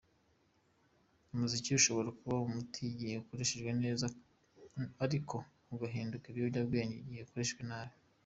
[1.33, 4.05] Umuziki ushobora kuba umuti igihe ukoreshejwe neza
[5.05, 5.35] ariko
[5.73, 7.95] ugahinduka ikiyobyabwenge igihe ukoreshejwe nabi.